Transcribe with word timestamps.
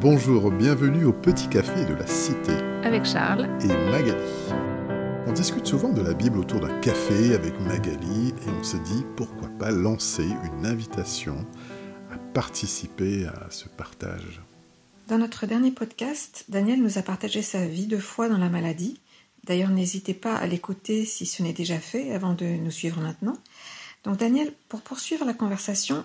Bonjour, 0.00 0.50
bienvenue 0.50 1.04
au 1.04 1.12
Petit 1.12 1.48
Café 1.48 1.84
de 1.84 1.94
la 1.94 2.06
Cité. 2.06 2.52
Avec 2.84 3.04
Charles 3.04 3.48
et 3.62 3.68
Magali. 3.90 4.16
On 5.26 5.32
discute 5.32 5.66
souvent 5.66 5.90
de 5.90 6.02
la 6.02 6.14
Bible 6.14 6.38
autour 6.38 6.60
d'un 6.60 6.80
café 6.80 7.34
avec 7.34 7.58
Magali 7.60 8.28
et 8.28 8.50
on 8.58 8.62
se 8.62 8.76
dit 8.76 9.04
pourquoi 9.16 9.48
pas 9.58 9.70
lancer 9.70 10.24
une 10.24 10.66
invitation 10.66 11.46
à 12.12 12.18
participer 12.32 13.26
à 13.26 13.46
ce 13.50 13.68
partage. 13.68 14.40
Dans 15.08 15.18
notre 15.18 15.46
dernier 15.46 15.70
podcast, 15.70 16.44
Daniel 16.48 16.82
nous 16.82 16.98
a 16.98 17.02
partagé 17.02 17.42
sa 17.42 17.66
vie 17.66 17.86
de 17.86 17.98
foi 17.98 18.28
dans 18.28 18.38
la 18.38 18.48
maladie. 18.48 19.00
D'ailleurs, 19.44 19.70
n'hésitez 19.70 20.14
pas 20.14 20.36
à 20.36 20.46
l'écouter 20.46 21.04
si 21.04 21.26
ce 21.26 21.42
n'est 21.42 21.52
déjà 21.52 21.78
fait 21.78 22.12
avant 22.12 22.34
de 22.34 22.44
nous 22.44 22.70
suivre 22.70 23.00
maintenant. 23.00 23.36
Donc 24.04 24.18
Daniel, 24.18 24.52
pour 24.68 24.80
poursuivre 24.80 25.24
la 25.24 25.34
conversation, 25.34 26.04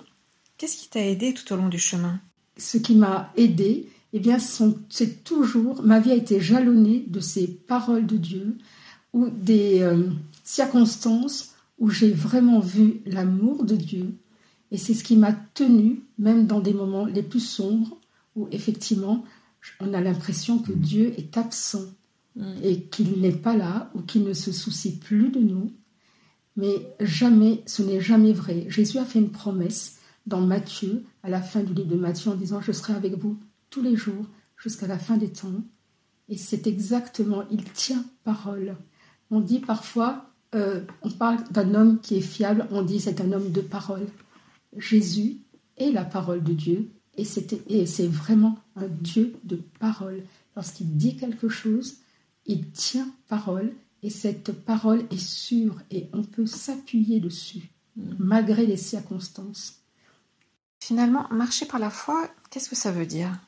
qu'est-ce 0.57 0.77
qui 0.77 0.89
t'a 0.89 1.01
aidé 1.01 1.33
tout 1.33 1.51
au 1.53 1.55
long 1.57 1.69
du 1.69 1.79
chemin? 1.79 2.19
Ce 2.57 2.77
qui 2.77 2.95
m'a 2.95 3.31
aidé, 3.35 3.89
eh 4.13 4.19
bien, 4.19 4.37
c'est 4.39 5.23
toujours, 5.23 5.83
ma 5.83 5.99
vie 5.99 6.11
a 6.11 6.15
été 6.15 6.39
jalonnée 6.39 7.03
de 7.07 7.19
ces 7.19 7.47
paroles 7.47 8.05
de 8.05 8.15
Dieu 8.15 8.57
ou 9.11 9.29
des 9.29 9.81
euh, 9.81 10.09
circonstances 10.43 11.55
où 11.79 11.89
j'ai 11.89 12.11
vraiment 12.11 12.59
vu 12.59 13.01
l'amour 13.05 13.65
de 13.65 13.75
Dieu. 13.75 14.15
Et 14.71 14.77
c'est 14.77 14.93
ce 14.93 15.03
qui 15.03 15.17
m'a 15.17 15.33
tenu, 15.53 16.03
même 16.17 16.47
dans 16.47 16.61
des 16.61 16.73
moments 16.73 17.05
les 17.05 17.23
plus 17.23 17.41
sombres, 17.41 17.97
où 18.35 18.47
effectivement, 18.51 19.23
on 19.79 19.93
a 19.93 20.01
l'impression 20.01 20.59
que 20.59 20.71
Dieu 20.71 21.13
est 21.17 21.37
absent 21.37 21.83
mm. 22.35 22.53
et 22.63 22.81
qu'il 22.83 23.19
n'est 23.19 23.31
pas 23.31 23.57
là 23.57 23.91
ou 23.95 24.01
qu'il 24.01 24.23
ne 24.23 24.33
se 24.33 24.51
soucie 24.51 24.97
plus 24.97 25.29
de 25.29 25.39
nous. 25.39 25.71
Mais 26.55 26.87
jamais, 27.01 27.63
ce 27.65 27.83
n'est 27.83 27.99
jamais 27.99 28.31
vrai. 28.31 28.65
Jésus 28.69 28.97
a 28.97 29.05
fait 29.05 29.19
une 29.19 29.31
promesse 29.31 29.97
dans 30.25 30.41
Matthieu, 30.41 31.03
à 31.23 31.29
la 31.29 31.41
fin 31.41 31.61
du 31.61 31.73
livre 31.73 31.89
de 31.89 31.95
Matthieu, 31.95 32.31
en 32.31 32.35
disant 32.35 32.61
Je 32.61 32.71
serai 32.71 32.93
avec 32.93 33.15
vous 33.15 33.37
tous 33.69 33.81
les 33.81 33.95
jours 33.95 34.25
jusqu'à 34.57 34.87
la 34.87 34.97
fin 34.97 35.17
des 35.17 35.31
temps. 35.31 35.63
Et 36.29 36.37
c'est 36.37 36.67
exactement, 36.67 37.43
il 37.51 37.63
tient 37.63 38.03
parole. 38.23 38.75
On 39.29 39.41
dit 39.41 39.59
parfois, 39.59 40.31
euh, 40.55 40.81
on 41.01 41.11
parle 41.11 41.43
d'un 41.51 41.73
homme 41.75 41.99
qui 41.99 42.15
est 42.15 42.21
fiable, 42.21 42.67
on 42.71 42.81
dit 42.81 42.99
c'est 42.99 43.21
un 43.21 43.31
homme 43.31 43.51
de 43.51 43.61
parole. 43.61 44.07
Jésus 44.77 45.37
est 45.77 45.91
la 45.91 46.05
parole 46.05 46.43
de 46.43 46.53
Dieu 46.53 46.89
et 47.17 47.25
c'est 47.25 48.07
vraiment 48.07 48.57
un 48.75 48.87
Dieu 48.87 49.35
de 49.43 49.57
parole. 49.79 50.23
Lorsqu'il 50.55 50.95
dit 50.97 51.15
quelque 51.15 51.49
chose, 51.49 51.97
il 52.45 52.69
tient 52.71 53.07
parole 53.27 53.71
et 54.03 54.09
cette 54.09 54.51
parole 54.51 55.03
est 55.11 55.19
sûre 55.19 55.81
et 55.91 56.07
on 56.13 56.23
peut 56.23 56.45
s'appuyer 56.45 57.19
dessus, 57.19 57.71
mm. 57.95 58.15
malgré 58.19 58.65
les 58.65 58.77
circonstances. 58.77 59.81
Finalement, 60.85 61.27
marcher 61.31 61.65
par 61.65 61.79
la 61.79 61.89
foi, 61.89 62.29
qu'est-ce 62.51 62.69
que 62.69 62.75
ça 62.75 62.91
veut 62.91 63.07
dire? 63.07 63.39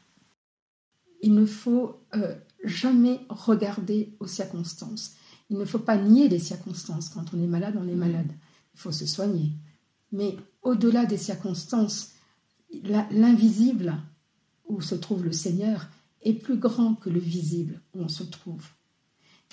Il 1.22 1.36
ne 1.36 1.46
faut 1.46 2.02
euh, 2.16 2.34
jamais 2.64 3.20
regarder 3.30 4.18
aux 4.20 4.26
circonstances. 4.26 5.14
Il 5.52 5.60
ne 5.60 5.66
faut 5.66 5.78
pas 5.78 5.98
nier 5.98 6.30
les 6.30 6.40
circonstances. 6.40 7.10
Quand 7.10 7.36
on 7.36 7.40
est 7.40 7.46
malade, 7.46 7.76
on 7.80 7.88
est 7.88 7.94
malade. 7.94 8.32
Il 8.74 8.80
faut 8.80 8.92
se 8.92 9.06
soigner. 9.06 9.52
Mais 10.12 10.36
au-delà 10.64 11.06
des 11.06 11.20
circonstances, 11.20 12.14
l'invisible 13.12 14.02
où 14.66 14.82
se 14.82 14.96
trouve 14.96 15.24
le 15.24 15.32
Seigneur 15.32 15.90
est 16.24 16.34
plus 16.34 16.58
grand 16.58 16.96
que 16.96 17.12
le 17.12 17.20
visible 17.20 17.84
où 17.94 18.02
on 18.02 18.10
se 18.10 18.24
trouve. 18.24 18.66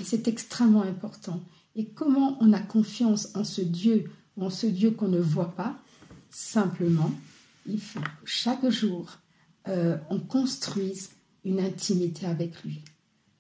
Et 0.01 0.05
c'est 0.05 0.27
extrêmement 0.27 0.85
important. 0.85 1.43
Et 1.77 1.91
comment 1.91 2.39
on 2.41 2.55
a 2.55 2.61
confiance 2.61 3.29
en 3.35 3.45
ce 3.45 3.61
Dieu, 3.61 4.11
en 4.41 4.49
ce 4.49 4.67
Dieu 4.67 4.93
qu'on 4.93 5.09
ne 5.09 5.21
voit 5.21 5.55
pas 5.55 5.77
Simplement, 6.31 7.13
il 7.67 7.81
faut 7.81 8.01
chaque 8.25 8.69
jour, 8.69 9.19
euh, 9.69 9.97
on 10.11 10.21
construise 10.21 11.11
une 11.45 11.61
intimité 11.61 12.27
avec 12.27 12.63
lui. 12.63 12.83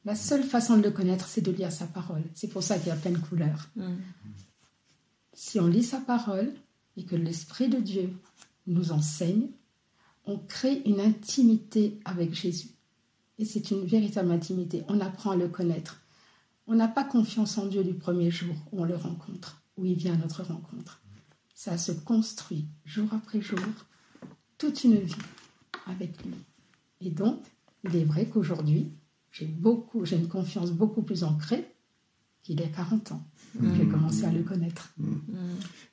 La 0.04 0.14
seule 0.14 0.42
façon 0.42 0.76
de 0.76 0.82
le 0.82 0.90
connaître, 0.90 1.26
c'est 1.28 1.40
de 1.40 1.50
lire 1.50 1.72
sa 1.72 1.86
parole. 1.86 2.22
C'est 2.34 2.48
pour 2.48 2.62
ça 2.62 2.78
qu'il 2.78 2.88
y 2.88 2.90
a 2.90 2.96
plein 2.96 3.12
de 3.12 3.18
couleurs. 3.18 3.68
Mm. 3.76 3.94
Si 5.32 5.58
on 5.58 5.66
lit 5.66 5.82
sa 5.82 5.98
parole 5.98 6.52
et 6.96 7.04
que 7.04 7.16
l'Esprit 7.16 7.68
de 7.68 7.78
Dieu 7.78 8.12
nous 8.66 8.92
enseigne, 8.92 9.48
on 10.26 10.38
crée 10.38 10.82
une 10.86 11.00
intimité 11.00 11.98
avec 12.04 12.34
Jésus. 12.34 12.70
Et 13.38 13.44
c'est 13.44 13.70
une 13.70 13.84
véritable 13.84 14.30
intimité. 14.30 14.84
On 14.88 15.00
apprend 15.00 15.32
à 15.32 15.36
le 15.36 15.48
connaître. 15.48 16.00
On 16.66 16.74
n'a 16.74 16.88
pas 16.88 17.04
confiance 17.04 17.58
en 17.58 17.66
Dieu 17.66 17.82
du 17.84 17.94
premier 17.94 18.30
jour 18.30 18.54
où 18.72 18.82
on 18.82 18.84
le 18.84 18.96
rencontre, 18.96 19.62
où 19.76 19.84
il 19.84 19.94
vient 19.94 20.14
à 20.14 20.18
notre 20.18 20.42
rencontre. 20.42 21.02
Ça 21.54 21.76
se 21.76 21.92
construit 21.92 22.66
jour 22.84 23.08
après 23.12 23.40
jour, 23.40 23.58
toute 24.58 24.84
une 24.84 24.98
vie 24.98 25.14
avec 25.86 26.24
lui. 26.24 26.34
Et 27.00 27.10
donc, 27.10 27.40
il 27.84 27.96
est 27.96 28.04
vrai 28.04 28.26
qu'aujourd'hui, 28.26 28.90
j'ai 29.32 29.46
beaucoup, 29.46 30.04
j'ai 30.04 30.16
une 30.16 30.28
confiance 30.28 30.70
beaucoup 30.70 31.02
plus 31.02 31.24
ancrée 31.24 31.66
qu'il 32.42 32.60
y 32.60 32.64
a 32.64 32.68
40 32.68 33.12
ans. 33.12 33.26
J'ai 33.76 33.86
commencé 33.86 34.24
à 34.24 34.32
le 34.32 34.42
connaître. 34.42 34.92
Mmh. 34.98 35.14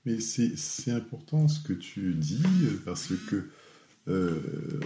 Mais 0.06 0.20
c'est 0.20 0.92
important 0.92 1.48
ce 1.48 1.62
que 1.62 1.74
tu 1.74 2.16
dis, 2.16 2.44
parce 2.86 3.14
que 3.30 3.50
euh, 4.08 4.80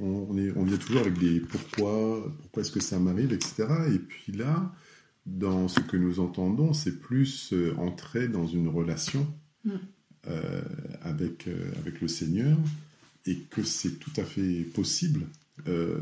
on, 0.00 0.36
est, 0.36 0.52
on 0.56 0.64
vient 0.64 0.76
toujours 0.76 1.00
avec 1.00 1.18
des 1.18 1.40
pourquoi, 1.40 2.34
pourquoi 2.40 2.62
est-ce 2.62 2.72
que 2.72 2.80
ça 2.80 2.98
m'arrive, 2.98 3.32
etc. 3.32 3.66
Et 3.94 3.98
puis 3.98 4.32
là, 4.32 4.74
dans 5.26 5.68
ce 5.68 5.80
que 5.80 5.96
nous 5.96 6.18
entendons, 6.18 6.72
c'est 6.72 6.98
plus 6.98 7.52
euh, 7.52 7.74
entrer 7.78 8.28
dans 8.28 8.46
une 8.46 8.68
relation 8.68 9.26
mm. 9.64 9.76
Euh, 10.28 10.62
avec, 11.02 11.48
avec 11.78 12.00
le 12.00 12.08
Seigneur 12.08 12.56
et 13.26 13.36
que 13.50 13.62
c'est 13.62 13.98
tout 13.98 14.12
à 14.16 14.24
fait 14.24 14.62
possible 14.74 15.26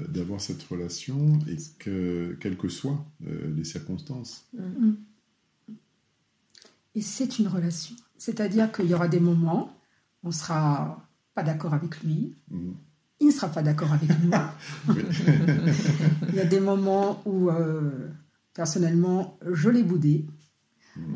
d'avoir 0.08 0.40
cette 0.40 0.62
relation 0.64 1.38
et 1.48 1.56
que, 1.78 2.36
quelles 2.40 2.56
que 2.56 2.68
soient 2.68 3.04
les 3.20 3.62
circonstances. 3.62 4.44
Mm. 4.52 4.94
Et 6.94 7.02
c'est 7.02 7.38
une 7.38 7.48
relation. 7.48 7.96
C'est-à-dire 8.18 8.70
qu'il 8.72 8.86
y 8.86 8.94
aura 8.94 9.08
des 9.08 9.20
moments, 9.20 9.76
on 10.22 10.30
sera 10.30 11.06
pas 11.34 11.42
d'accord 11.42 11.74
avec 11.74 12.02
lui. 12.02 12.34
Mhm. 12.50 12.74
Il 13.20 13.28
ne 13.28 13.32
sera 13.32 13.48
pas 13.48 13.62
d'accord 13.62 13.92
avec 13.92 14.10
nous. 14.22 14.30
Il 16.28 16.34
y 16.34 16.40
a 16.40 16.44
des 16.44 16.60
moments 16.60 17.22
où, 17.24 17.48
euh, 17.48 18.10
personnellement, 18.54 19.38
je 19.50 19.68
l'ai 19.70 19.82
boudé. 19.82 20.26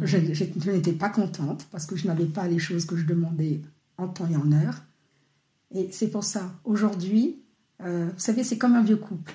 Je, 0.03 0.71
n'étais 0.71 0.93
pas 0.93 1.09
contente 1.09 1.67
parce 1.71 1.87
que 1.87 1.97
je 1.97 2.07
n'avais 2.07 2.27
pas 2.27 2.49
les 2.49 2.59
choses 2.59 2.85
que 2.85 2.97
je 2.97 3.05
demandais 3.05 3.63
en 3.97 4.09
temps 4.09 4.29
et 4.29 4.37
en 4.37 4.51
heure. 4.53 4.83
Et 5.73 5.91
c'est 5.93 6.09
pour 6.09 6.25
ça, 6.25 6.53
aujourd'hui, 6.65 7.43
euh, 7.83 8.07
vous 8.13 8.19
savez, 8.19 8.43
c'est 8.43 8.59
comme 8.59 8.75
un 8.75 8.83
vieux 8.83 8.97
couple. 8.97 9.33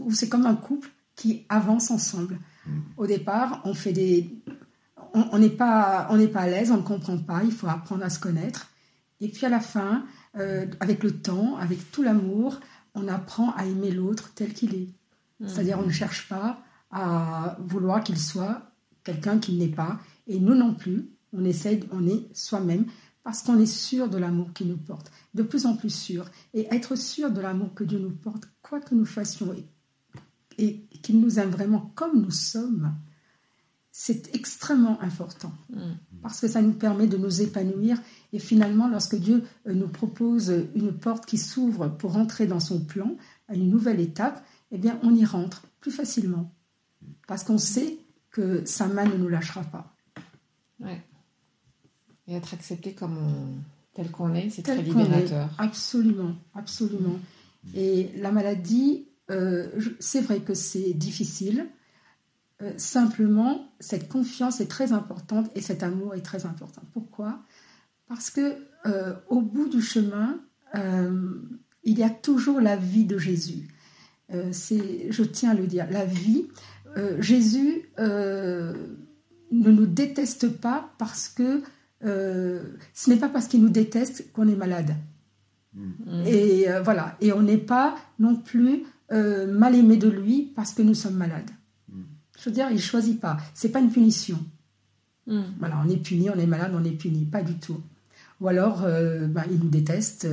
Ou 0.00 0.12
c'est 0.12 0.28
comme 0.28 0.46
un 0.46 0.56
couple 0.56 0.90
qui 1.14 1.44
avance 1.48 1.90
ensemble. 1.90 2.38
Mhm. 2.66 2.82
Au 2.96 3.06
départ, 3.06 3.62
on 3.64 3.74
fait 3.74 3.92
des... 3.92 4.30
On 5.14 5.38
n'est 5.38 5.48
pas, 5.48 6.06
on 6.10 6.26
pas 6.28 6.40
à 6.40 6.46
l'aise, 6.48 6.70
on 6.70 6.76
ne 6.76 6.82
comprend 6.82 7.16
pas, 7.16 7.42
il 7.42 7.50
faut 7.50 7.66
apprendre 7.66 8.04
à 8.04 8.10
se 8.10 8.20
connaître. 8.20 8.70
Et 9.20 9.28
puis 9.28 9.46
à 9.46 9.48
la 9.48 9.60
fin, 9.60 10.04
euh, 10.36 10.66
avec 10.80 11.02
le 11.02 11.12
temps, 11.12 11.56
avec 11.56 11.90
tout 11.90 12.02
l'amour, 12.02 12.60
on 12.94 13.08
apprend 13.08 13.52
à 13.52 13.64
aimer 13.64 13.90
l'autre 13.90 14.32
tel 14.34 14.52
qu'il 14.52 14.74
est. 14.74 14.88
Mmh. 15.40 15.48
C'est-à-dire 15.48 15.78
on 15.78 15.86
ne 15.86 15.90
cherche 15.90 16.28
pas 16.28 16.60
à 16.90 17.56
vouloir 17.60 18.04
qu'il 18.04 18.18
soit 18.18 18.70
quelqu'un 19.08 19.38
qu'il 19.38 19.58
n'est 19.58 19.68
pas. 19.68 19.98
Et 20.26 20.38
nous 20.38 20.54
non 20.54 20.74
plus, 20.74 21.08
on 21.32 21.44
essaye, 21.44 21.82
on 21.92 22.06
est 22.06 22.28
soi-même 22.34 22.84
parce 23.24 23.42
qu'on 23.42 23.58
est 23.58 23.66
sûr 23.66 24.08
de 24.08 24.18
l'amour 24.18 24.52
qu'il 24.52 24.68
nous 24.68 24.76
porte, 24.76 25.10
de 25.34 25.42
plus 25.42 25.66
en 25.66 25.76
plus 25.76 25.92
sûr. 25.94 26.30
Et 26.52 26.66
être 26.74 26.96
sûr 26.96 27.30
de 27.30 27.40
l'amour 27.40 27.74
que 27.74 27.84
Dieu 27.84 27.98
nous 27.98 28.10
porte, 28.10 28.44
quoi 28.62 28.80
que 28.80 28.94
nous 28.94 29.06
fassions, 29.06 29.54
et 30.58 30.86
qu'il 31.02 31.20
nous 31.20 31.38
aime 31.38 31.50
vraiment 31.50 31.92
comme 31.94 32.20
nous 32.20 32.30
sommes, 32.30 32.92
c'est 33.90 34.34
extrêmement 34.34 35.00
important 35.00 35.52
mm. 35.70 36.20
parce 36.22 36.40
que 36.40 36.48
ça 36.48 36.62
nous 36.62 36.72
permet 36.72 37.06
de 37.06 37.16
nous 37.16 37.42
épanouir 37.42 38.00
et 38.32 38.38
finalement 38.38 38.88
lorsque 38.88 39.16
Dieu 39.16 39.42
euh, 39.66 39.74
nous 39.74 39.88
propose 39.88 40.52
une 40.76 40.92
porte 40.92 41.26
qui 41.26 41.36
s'ouvre 41.36 41.88
pour 41.88 42.16
entrer 42.16 42.46
dans 42.46 42.60
son 42.60 42.84
plan 42.84 43.16
à 43.48 43.54
une 43.54 43.68
nouvelle 43.68 43.98
étape, 43.98 44.44
eh 44.70 44.78
bien 44.78 45.00
on 45.02 45.14
y 45.14 45.24
rentre 45.24 45.62
plus 45.80 45.90
facilement 45.90 46.54
parce 47.26 47.42
qu'on 47.42 47.58
sait 47.58 47.98
que 48.38 48.64
sa 48.64 48.86
main 48.86 49.04
ne 49.04 49.16
nous 49.16 49.28
lâchera 49.28 49.64
pas. 49.64 49.92
Ouais. 50.78 51.02
Et 52.28 52.36
être 52.36 52.54
accepté 52.54 52.92
comme 52.92 53.64
tel 53.94 54.12
qu'on 54.12 54.32
est, 54.32 54.48
c'est 54.50 54.62
très 54.62 54.80
libérateur. 54.80 55.50
Absolument, 55.58 56.36
absolument. 56.54 57.18
Et 57.74 58.12
la 58.16 58.30
maladie, 58.30 59.08
euh, 59.32 59.68
c'est 59.98 60.20
vrai 60.20 60.38
que 60.38 60.54
c'est 60.54 60.92
difficile 60.94 61.66
euh, 62.62 62.72
simplement, 62.76 63.72
cette 63.80 64.08
confiance 64.08 64.60
est 64.60 64.66
très 64.66 64.92
importante 64.92 65.50
et 65.56 65.60
cet 65.60 65.82
amour 65.82 66.14
est 66.14 66.22
très 66.22 66.46
important. 66.46 66.82
Pourquoi? 66.92 67.40
Parce 68.08 68.30
que 68.30 68.56
euh, 68.86 69.14
au 69.28 69.40
bout 69.40 69.68
du 69.68 69.82
chemin, 69.82 70.40
il 71.82 71.98
y 71.98 72.04
a 72.04 72.10
toujours 72.10 72.60
la 72.60 72.76
vie 72.76 73.04
de 73.04 73.16
Jésus. 73.16 73.68
c'est, 74.52 75.10
je 75.10 75.22
tiens 75.22 75.52
à 75.52 75.54
le 75.54 75.66
dire, 75.66 75.88
la 75.90 76.04
vie. 76.04 76.46
Jésus 77.20 77.82
ne 77.98 78.74
nous 79.50 79.86
déteste 79.86 80.48
pas 80.48 80.90
parce 80.98 81.28
que 81.28 81.62
ce 82.02 83.10
n'est 83.10 83.16
pas 83.16 83.28
parce 83.28 83.46
qu'il 83.46 83.62
nous 83.62 83.70
déteste 83.70 84.32
qu'on 84.32 84.48
est 84.48 84.56
malade. 84.56 84.94
Mm. 85.74 86.26
Et 86.26 86.68
euh, 86.68 86.82
voilà. 86.82 87.16
Et 87.20 87.32
on 87.32 87.42
n'est 87.42 87.58
pas 87.58 87.96
non 88.18 88.36
plus 88.36 88.84
euh, 89.12 89.52
mal 89.52 89.74
aimé 89.74 89.96
de 89.96 90.08
lui 90.08 90.52
parce 90.54 90.72
que 90.72 90.82
nous 90.82 90.94
sommes 90.94 91.16
malades. 91.16 91.50
Mm. 91.88 92.02
Je 92.38 92.44
veux 92.48 92.54
dire, 92.54 92.68
il 92.70 92.80
choisit 92.80 93.20
pas. 93.20 93.38
C'est 93.54 93.70
pas 93.70 93.80
une 93.80 93.90
punition. 93.90 94.38
Mm. 95.26 95.40
Voilà, 95.58 95.82
on 95.84 95.88
est 95.88 95.96
puni, 95.96 96.30
on 96.30 96.38
est 96.38 96.46
malade, 96.46 96.72
on 96.74 96.84
est 96.84 96.92
puni. 96.92 97.24
Pas 97.24 97.42
du 97.42 97.54
tout. 97.54 97.80
Ou 98.40 98.48
alors, 98.48 98.84
euh, 98.84 99.26
ben, 99.26 99.44
il 99.50 99.58
nous 99.58 99.68
déteste 99.68 100.24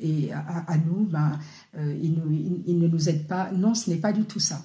et 0.00 0.30
à, 0.32 0.76
nous, 0.86 1.04
ben, 1.06 1.40
il, 1.76 2.62
il, 2.66 2.78
ne 2.78 2.86
nous 2.86 3.08
aide 3.08 3.26
pas. 3.26 3.50
Non, 3.50 3.74
ce 3.74 3.90
n'est 3.90 3.96
pas 3.96 4.12
du 4.12 4.22
tout 4.22 4.38
ça. 4.38 4.62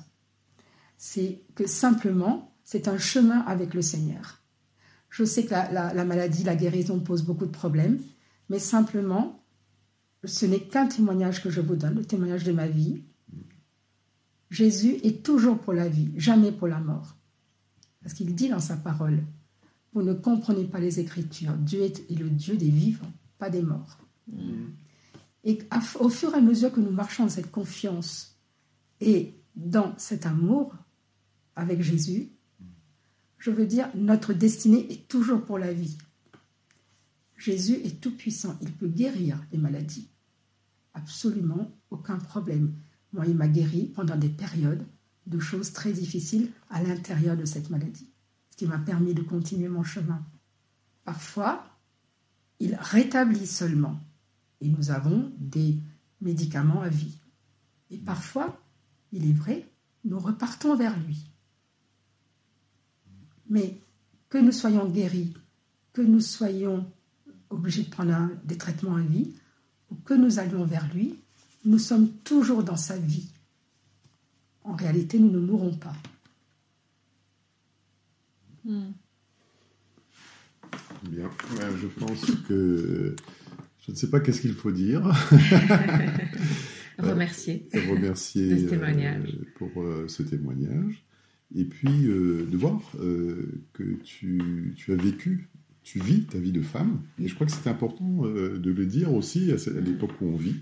C'est 1.06 1.42
que 1.56 1.68
simplement, 1.68 2.56
c'est 2.64 2.88
un 2.88 2.98
chemin 2.98 3.40
avec 3.42 3.74
le 3.74 3.82
Seigneur. 3.82 4.42
Je 5.10 5.26
sais 5.26 5.44
que 5.44 5.50
la, 5.52 6.06
maladie, 6.06 6.46
la 6.46 6.56
guérison 6.56 6.98
pose 7.02 7.24
beaucoup 7.24 7.46
de 7.46 7.52
problèmes, 7.52 8.00
mais 8.48 8.58
simplement, 8.58 9.44
ce 10.24 10.46
n'est 10.46 10.62
qu'un 10.62 10.88
témoignage 10.88 11.44
que 11.44 11.50
je 11.50 11.60
vous 11.60 11.76
donne, 11.76 11.96
le 11.96 12.06
témoignage 12.06 12.46
de 12.46 12.54
ma 12.54 12.68
vie. 12.68 13.04
Jésus 14.50 14.96
est 15.04 15.26
toujours 15.26 15.60
pour 15.60 15.74
la 15.74 15.90
vie, 15.90 16.14
jamais 16.16 16.54
pour 16.54 16.70
la 16.70 16.80
mort. 16.80 17.18
Parce 18.02 18.14
qu'il 18.14 18.34
dit 18.34 18.48
dans 18.48 18.62
sa 18.62 18.78
parole, 18.78 19.26
vous 19.92 20.04
ne 20.04 20.14
comprenez 20.14 20.64
pas 20.64 20.80
les 20.80 21.02
Écritures, 21.02 21.58
Dieu 21.58 21.82
est, 21.82 22.10
le 22.12 22.30
Dieu 22.30 22.56
des 22.56 22.70
vivants, 22.70 23.12
pas 23.40 23.50
des 23.50 23.62
morts. 23.62 23.98
Mm. 24.32 24.68
Et 25.44 25.60
au 26.00 26.08
fur 26.08 26.34
et 26.34 26.38
à 26.38 26.42
mesure 26.42 26.72
que 26.72 26.80
nous 26.80 26.92
marchons 26.92 27.24
dans 27.24 27.30
cette 27.30 27.52
confiance 27.52 28.38
et 29.02 29.34
dans 29.58 29.94
cet 29.98 30.26
amour 30.26 30.74
avec 31.56 31.82
Jésus, 31.82 32.30
je 33.38 33.52
veux 33.52 33.66
dire, 33.66 33.90
notre 33.96 34.34
destinée 34.34 34.92
est 34.92 35.08
toujours 35.08 35.44
pour 35.46 35.60
la 35.60 35.74
vie. 35.74 35.98
Jésus 37.38 37.74
est 37.74 38.00
tout-puissant, 38.00 38.58
il 38.62 38.72
peut 38.72 38.88
guérir 38.88 39.44
les 39.52 39.58
maladies. 39.58 40.08
Absolument 40.94 41.70
aucun 41.90 42.18
problème. 42.18 42.74
Moi, 43.12 43.26
il 43.28 43.36
m'a 43.36 43.48
guéri 43.48 43.92
pendant 43.94 44.16
des 44.16 44.30
périodes 44.30 44.86
de 45.28 45.40
choses 45.40 45.74
très 45.74 45.92
difficiles 45.92 46.52
à 46.70 46.82
l'intérieur 46.82 47.36
de 47.36 47.46
cette 47.46 47.70
maladie, 47.70 48.10
ce 48.52 48.58
qui 48.58 48.66
m'a 48.66 48.80
permis 48.80 49.14
de 49.14 49.22
continuer 49.22 49.68
mon 49.68 49.84
chemin. 49.84 50.26
Parfois, 51.04 51.66
il 52.60 52.76
rétablit 52.76 53.48
seulement, 53.48 54.00
et 54.62 54.70
nous 54.70 54.90
avons 54.90 55.34
des 55.38 55.80
médicaments 56.22 56.82
à 56.82 56.90
vie. 56.90 57.20
Et 57.90 57.98
parfois, 57.98 58.62
il 59.12 59.30
est 59.30 59.34
vrai, 59.34 59.70
nous 60.06 60.20
repartons 60.20 60.76
vers 60.78 60.98
lui. 60.98 61.33
Mais 63.54 63.78
que 64.30 64.40
nous 64.40 64.52
soyons 64.52 64.90
guéris, 64.90 65.32
que 65.94 66.02
nous 66.02 66.22
soyons 66.22 66.92
obligés 67.52 67.84
de 67.84 67.90
prendre 67.90 68.32
des 68.44 68.58
traitements 68.58 68.96
à 68.96 69.02
vie, 69.02 69.32
ou 69.92 69.96
que 69.96 70.16
nous 70.16 70.40
allions 70.40 70.66
vers 70.66 70.92
lui, 70.92 71.20
nous 71.64 71.78
sommes 71.78 72.10
toujours 72.24 72.64
dans 72.64 72.76
sa 72.76 72.98
vie. 72.98 73.30
En 74.64 74.76
réalité, 74.76 75.20
nous 75.20 75.30
ne 75.30 75.38
mourrons 75.38 75.76
pas. 75.76 75.94
Hmm. 78.66 78.94
Bien, 81.04 81.30
je 81.80 81.88
pense 81.88 82.26
que 82.48 83.16
je 83.86 83.92
ne 83.92 83.96
sais 83.96 84.10
pas 84.10 84.20
qu'est-ce 84.20 84.42
qu'il 84.42 84.56
faut 84.56 84.72
dire. 84.72 85.04
remercier. 86.98 87.68
remercier 87.72 88.66
ce 88.66 88.70
témoignage. 88.72 89.30
Euh, 89.30 89.46
pour 89.54 89.84
euh, 89.84 90.08
ce 90.08 90.24
témoignage 90.24 91.06
et 91.56 91.66
puis 91.66 92.08
euh, 92.08 92.48
de 92.50 92.58
voir 92.58 92.80
euh, 93.00 93.62
que 93.74 93.84
tu, 94.04 94.74
tu, 94.76 94.92
as 94.94 94.96
vécu, 94.96 95.50
tu 95.84 96.00
vis 96.00 96.26
ta 96.26 96.40
vie 96.40 96.52
de 96.52 96.62
femme. 96.62 97.02
Et 97.20 97.28
je 97.28 97.36
crois 97.36 97.46
que 97.46 97.54
c'est 97.54 97.70
important 97.70 98.26
euh, 98.26 98.58
de 98.58 98.72
le 98.72 98.86
dire 98.86 99.14
aussi 99.14 99.52
à, 99.52 99.80
l'époque 99.80 100.12
où 100.22 100.28
on 100.28 100.36
vit, 100.36 100.62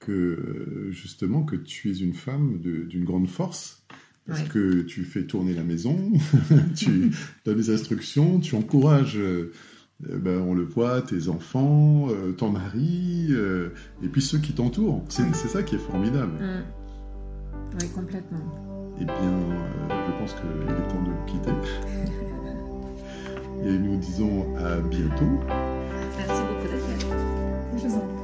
que 0.00 0.88
justement 0.90 1.44
que 1.44 1.54
tu 1.54 1.90
es 1.90 1.98
une 1.98 2.14
femme 2.14 2.58
d'une 2.60 3.04
grande 3.04 3.28
force. 3.28 3.78
Parce 4.24 4.44
que 4.44 4.82
tu 4.82 5.02
fais 5.02 5.24
tourner 5.24 5.52
la 5.52 5.64
maison, 5.64 6.12
tu 6.76 7.10
donnes 7.44 7.56
des 7.56 7.70
instructions, 7.70 8.38
tu 8.38 8.54
encourages, 8.54 9.18
ben, 9.98 10.38
on 10.38 10.54
le 10.54 10.62
voit, 10.62 11.02
tes 11.02 11.26
enfants, 11.26 12.08
ton 12.36 12.50
mari, 12.50 13.32
et 14.00 14.08
puis 14.08 14.22
ceux 14.22 14.38
qui 14.38 14.52
t'entourent. 14.52 15.04
C'est 15.08 15.32
ça 15.34 15.64
qui 15.64 15.74
est 15.74 15.78
formidable. 15.78 16.34
Mm. 16.40 16.62
Oui, 17.80 17.88
complètement 17.92 18.72
eh 19.02 19.04
bien, 19.04 19.14
euh, 19.14 20.06
je 20.06 20.12
pense 20.18 20.32
qu'il 20.34 20.48
est 20.48 20.88
temps 20.88 21.02
de 21.02 21.08
nous 21.08 21.24
quitter. 21.26 21.50
Et 23.64 23.78
nous 23.78 23.96
disons 23.96 24.44
à 24.56 24.80
bientôt. 24.80 25.40
Merci 26.16 26.42
beaucoup 26.42 26.68
d'être 26.68 26.88
là. 26.88 26.96
Je 27.76 27.88
vous. 27.88 28.21